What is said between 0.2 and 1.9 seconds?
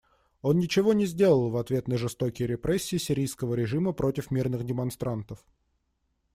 Он ничего не сделал в ответ